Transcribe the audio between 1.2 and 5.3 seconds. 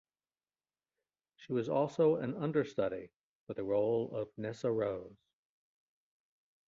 She was also an understudy for the role of Nessarose.